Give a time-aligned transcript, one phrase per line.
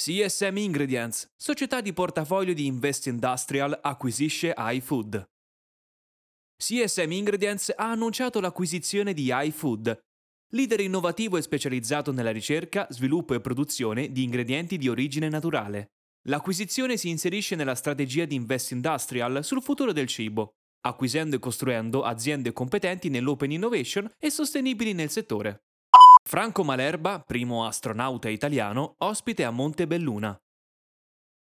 [0.00, 5.28] CSM Ingredients, società di portafoglio di Invest Industrial, acquisisce iFood.
[6.56, 9.98] CSM Ingredients ha annunciato l'acquisizione di iFood,
[10.52, 15.88] leader innovativo e specializzato nella ricerca, sviluppo e produzione di ingredienti di origine naturale.
[16.28, 20.50] L'acquisizione si inserisce nella strategia di Invest Industrial sul futuro del cibo,
[20.82, 25.64] acquisendo e costruendo aziende competenti nell'open innovation e sostenibili nel settore.
[26.28, 30.38] Franco Malerba, primo astronauta italiano, ospite a Montebelluna.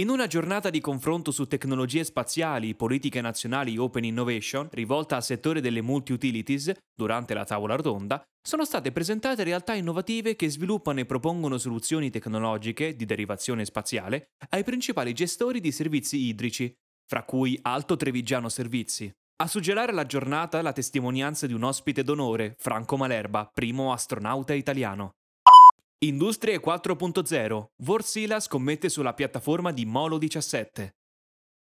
[0.00, 5.60] In una giornata di confronto su tecnologie spaziali, politiche nazionali open innovation, rivolta al settore
[5.60, 11.56] delle multi-utilities, durante la tavola rotonda, sono state presentate realtà innovative che sviluppano e propongono
[11.56, 16.74] soluzioni tecnologiche di derivazione spaziale ai principali gestori di servizi idrici,
[17.06, 19.08] fra cui Alto Trevigiano Servizi.
[19.36, 25.16] A suggellare la giornata la testimonianza di un ospite d'onore, Franco Malerba, primo astronauta italiano.
[26.04, 27.64] Industrie 4.0.
[27.78, 30.94] Vorsila scommette sulla piattaforma di Molo 17.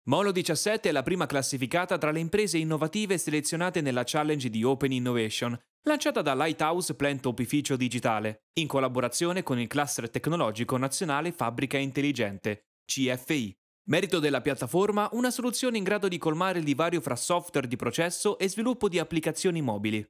[0.07, 4.91] Molo 17 è la prima classificata tra le imprese innovative selezionate nella challenge di Open
[4.91, 11.77] Innovation, lanciata da Lighthouse Plant Opificio Digitale, in collaborazione con il Cluster Tecnologico Nazionale Fabbrica
[11.77, 13.57] Intelligente, CFI.
[13.87, 18.39] Merito della piattaforma, una soluzione in grado di colmare il divario fra software di processo
[18.39, 20.03] e sviluppo di applicazioni mobili.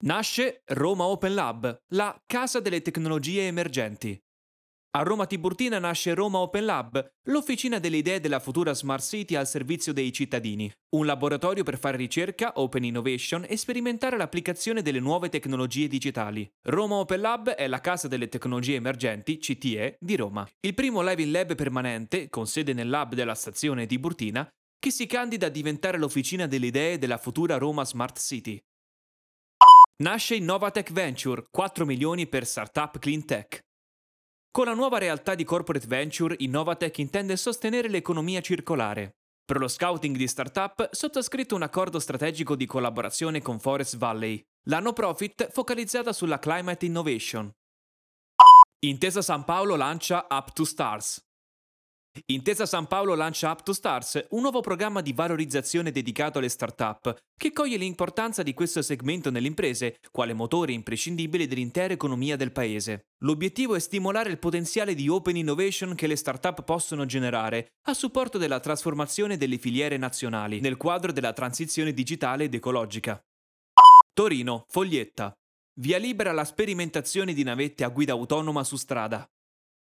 [0.00, 4.20] Nasce Roma Open Lab, la casa delle tecnologie emergenti.
[4.94, 9.46] A Roma Tiburtina nasce Roma Open Lab, l'officina delle idee della futura Smart City al
[9.46, 15.30] servizio dei cittadini, un laboratorio per fare ricerca, open innovation e sperimentare l'applicazione delle nuove
[15.30, 16.46] tecnologie digitali.
[16.64, 20.46] Roma Open Lab è la casa delle tecnologie emergenti, CTE, di Roma.
[20.60, 24.46] Il primo Living Lab permanente, con sede nel lab della stazione Tiburtina,
[24.78, 28.62] che si candida a diventare l'officina delle idee della futura Roma Smart City.
[30.02, 33.58] Nasce Innovatech Venture, 4 milioni per startup clean tech.
[34.52, 39.12] Con la nuova realtà di corporate venture, Innovatech intende sostenere l'economia circolare.
[39.46, 44.78] Per lo scouting di startup, sottoscritto un accordo strategico di collaborazione con Forest Valley, la
[44.78, 47.50] no profit focalizzata sulla climate innovation.
[48.80, 51.18] Intesa San Paolo lancia Up to Stars.
[52.26, 57.16] Intesa San Paolo lancia Up to Stars, un nuovo programma di valorizzazione dedicato alle start-up,
[57.36, 63.06] che coglie l'importanza di questo segmento nelle imprese, quale motore imprescindibile dell'intera economia del paese.
[63.24, 68.38] L'obiettivo è stimolare il potenziale di open innovation che le start-up possono generare, a supporto
[68.38, 73.20] della trasformazione delle filiere nazionali, nel quadro della transizione digitale ed ecologica.
[74.12, 75.32] Torino, Foglietta.
[75.80, 79.26] Via libera alla sperimentazione di navette a guida autonoma su strada.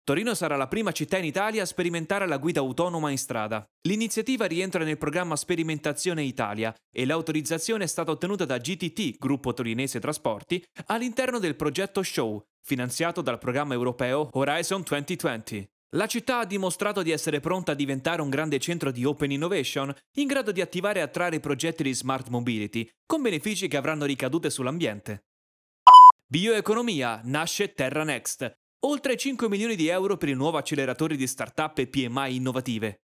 [0.08, 3.68] Torino sarà la prima città in Italia a sperimentare la guida autonoma in strada.
[3.90, 10.00] L'iniziativa rientra nel programma Sperimentazione Italia e l'autorizzazione è stata ottenuta da GTT, Gruppo Torinese
[10.00, 15.68] Trasporti, all'interno del progetto Show, finanziato dal programma europeo Horizon 2020.
[15.90, 19.94] La città ha dimostrato di essere pronta a diventare un grande centro di open innovation,
[20.20, 24.50] in grado di attivare e attrarre progetti di smart mobility, con benefici che avranno ricadute
[24.50, 25.26] sull'ambiente.
[26.30, 28.50] Bioeconomia nasce Terra Next,
[28.86, 33.02] Oltre 5 milioni di euro per il nuovo acceleratore di start-up e PMI innovative.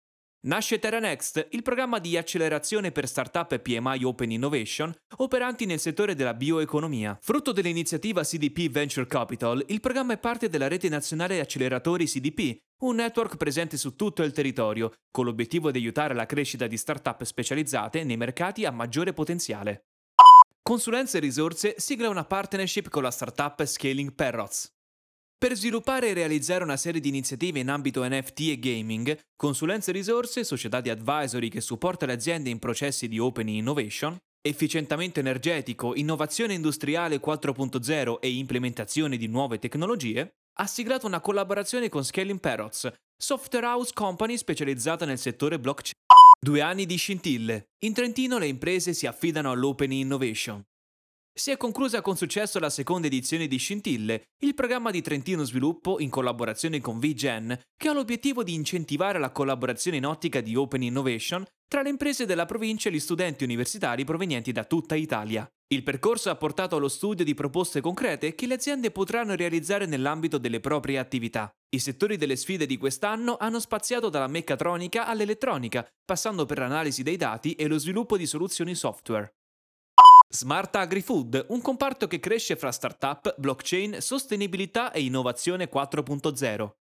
[0.47, 6.15] Nasce TerraNext, il programma di accelerazione per start-up e PMI Open Innovation operanti nel settore
[6.15, 7.15] della bioeconomia.
[7.21, 12.95] Frutto dell'iniziativa CDP Venture Capital, il programma è parte della rete nazionale acceleratori CDP, un
[12.95, 18.03] network presente su tutto il territorio, con l'obiettivo di aiutare la crescita di start-up specializzate
[18.03, 19.83] nei mercati a maggiore potenziale.
[20.63, 24.77] Consulenze e risorse sigla una partnership con la startup Scaling Parrots.
[25.39, 29.93] Per sviluppare e realizzare una serie di iniziative in ambito NFT e gaming, consulenze e
[29.93, 35.95] risorse, società di advisory che supporta le aziende in processi di open innovation, efficientamento energetico,
[35.95, 42.91] innovazione industriale 4.0 e implementazione di nuove tecnologie, ha siglato una collaborazione con Scaling Parrots,
[43.15, 45.93] software house company specializzata nel settore blockchain.
[46.37, 47.69] Due anni di scintille.
[47.85, 50.61] In Trentino le imprese si affidano all'open innovation.
[51.39, 56.01] Si è conclusa con successo la seconda edizione di Scintille, il programma di Trentino Sviluppo
[56.01, 60.83] in collaborazione con VGen, che ha l'obiettivo di incentivare la collaborazione in ottica di Open
[60.83, 65.49] Innovation tra le imprese della provincia e gli studenti universitari provenienti da tutta Italia.
[65.69, 70.39] Il percorso ha portato allo studio di proposte concrete che le aziende potranno realizzare nell'ambito
[70.39, 71.49] delle proprie attività.
[71.69, 77.15] I settori delle sfide di quest'anno hanno spaziato dalla meccatronica all'elettronica, passando per l'analisi dei
[77.15, 79.35] dati e lo sviluppo di soluzioni software.
[80.31, 86.78] Smart Agri-Food, un comparto che cresce fra startup, blockchain, sostenibilità e innovazione 4.0.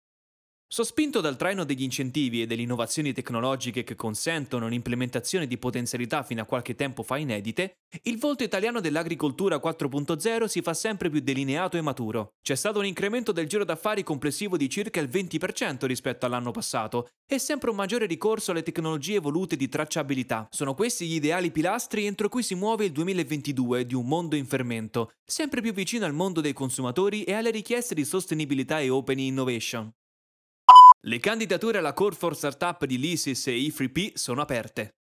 [0.67, 6.41] Sospinto dal traino degli incentivi e delle innovazioni tecnologiche che consentono un'implementazione di potenzialità fino
[6.41, 11.77] a qualche tempo fa inedite, il volto italiano dell'agricoltura 4.0 si fa sempre più delineato
[11.77, 12.33] e maturo.
[12.41, 17.09] C'è stato un incremento del giro d'affari complessivo di circa il 20% rispetto all'anno passato
[17.27, 20.47] e sempre un maggiore ricorso alle tecnologie evolute di tracciabilità.
[20.49, 24.47] Sono questi gli ideali pilastri entro cui si muove il 2022 di un mondo in
[24.47, 29.19] fermento, sempre più vicino al mondo dei consumatori e alle richieste di sostenibilità e open
[29.19, 29.93] innovation.
[31.07, 34.95] Le candidature alla Core for Startup di Lysis e E3P sono aperte.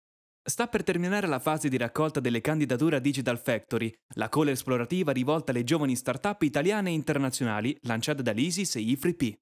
[0.47, 5.13] Sta per terminare la fase di raccolta delle candidature a Digital Factory, la call esplorativa
[5.13, 9.33] rivolta alle giovani startup italiane e internazionali lanciata da Lysis e E3P.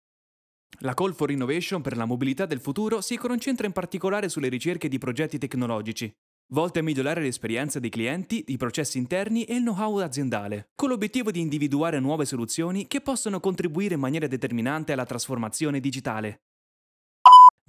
[0.82, 4.87] La Call for Innovation per la mobilità del futuro si concentra in particolare sulle ricerche
[4.87, 6.12] di progetti tecnologici,
[6.53, 11.32] volte a migliorare l'esperienza dei clienti, i processi interni e il know-how aziendale, con l'obiettivo
[11.32, 16.43] di individuare nuove soluzioni che possono contribuire in maniera determinante alla trasformazione digitale.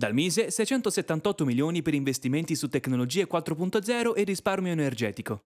[0.03, 5.45] Dal Mise 678 milioni per investimenti su tecnologie 4.0 e risparmio energetico.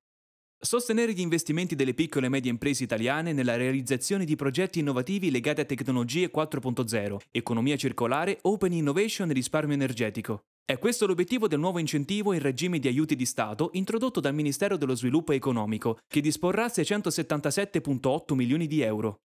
[0.59, 5.61] Sostenere gli investimenti delle piccole e medie imprese italiane nella realizzazione di progetti innovativi legati
[5.61, 10.45] a tecnologie 4.0, economia circolare, open innovation e risparmio energetico.
[10.65, 14.75] È questo l'obiettivo del nuovo incentivo in regime di aiuti di Stato introdotto dal Ministero
[14.75, 19.19] dello Sviluppo Economico, che disporrà 677,8 milioni di euro.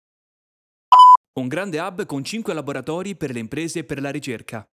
[1.40, 4.68] Un grande hub con 5 laboratori per le imprese e per la ricerca.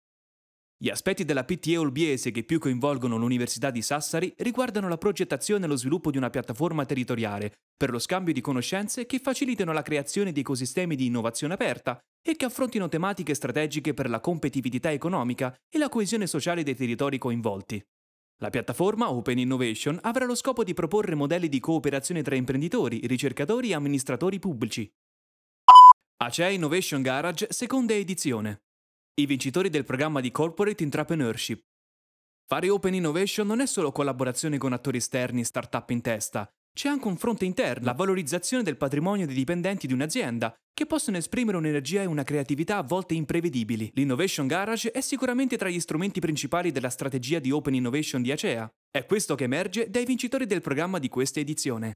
[0.78, 5.68] Gli aspetti della PTE Olbiese che più coinvolgono l'Università di Sassari riguardano la progettazione e
[5.68, 10.32] lo sviluppo di una piattaforma territoriale per lo scambio di conoscenze che facilitino la creazione
[10.32, 15.78] di ecosistemi di innovazione aperta e che affrontino tematiche strategiche per la competitività economica e
[15.78, 17.82] la coesione sociale dei territori coinvolti.
[18.40, 23.70] La piattaforma Open Innovation avrà lo scopo di proporre modelli di cooperazione tra imprenditori, ricercatori
[23.70, 24.86] e amministratori pubblici.
[26.18, 28.60] Acea Innovation Garage, seconda edizione
[29.18, 31.62] i vincitori del programma di Corporate Entrepreneurship.
[32.46, 36.46] Fare Open Innovation non è solo collaborazione con attori esterni e start-up in testa,
[36.76, 41.16] c'è anche un fronte interno, la valorizzazione del patrimonio dei dipendenti di un'azienda, che possono
[41.16, 43.90] esprimere un'energia e una creatività a volte imprevedibili.
[43.94, 48.70] L'Innovation Garage è sicuramente tra gli strumenti principali della strategia di Open Innovation di Acea.
[48.90, 51.94] È questo che emerge dai vincitori del programma di questa edizione.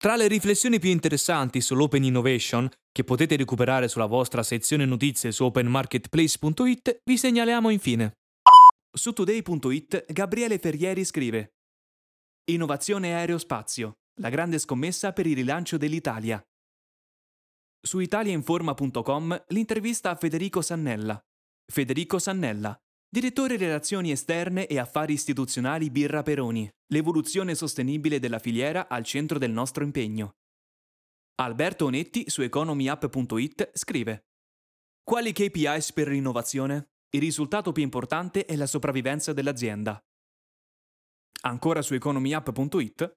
[0.00, 5.44] Tra le riflessioni più interessanti sull'Open Innovation, che potete recuperare sulla vostra sezione notizie su
[5.44, 8.12] openmarketplace.it, vi segnaliamo infine.
[8.90, 11.52] Su today.it Gabriele Ferrieri scrive
[12.50, 16.42] Innovazione aerospazio, la grande scommessa per il rilancio dell'Italia.
[17.78, 21.20] Su italiainforma.com l'intervista a Federico Sannella.
[21.70, 22.74] Federico Sannella,
[23.12, 26.70] Direttore Relazioni Esterne e Affari Istituzionali Birra Peroni.
[26.92, 30.30] L'evoluzione sostenibile della filiera al centro del nostro impegno.
[31.40, 34.26] Alberto Onetti su economyapp.it scrive
[35.02, 36.90] Quali KPIs per l'innovazione?
[37.10, 39.98] Il risultato più importante è la sopravvivenza dell'azienda.
[41.40, 43.12] Ancora su economyapp.it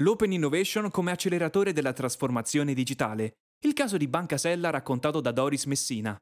[0.00, 3.34] L'Open Innovation come acceleratore della trasformazione digitale.
[3.64, 6.18] Il caso di Banca Sella raccontato da Doris Messina.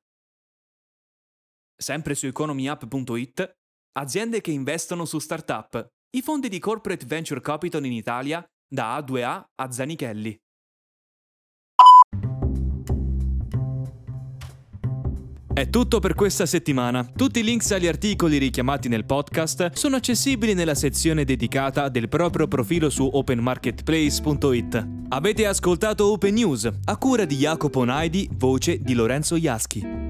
[1.78, 3.54] Sempre su economyapp.it,
[3.98, 9.44] aziende che investono su startup, i fondi di corporate venture capital in Italia da A2A
[9.54, 10.40] a Zanichelli.
[15.52, 17.02] È tutto per questa settimana.
[17.02, 22.46] Tutti i links agli articoli richiamati nel podcast sono accessibili nella sezione dedicata del proprio
[22.46, 24.88] profilo su openmarketplace.it.
[25.08, 30.05] Avete ascoltato Open News, a cura di Jacopo Naidi, voce di Lorenzo Iaschi.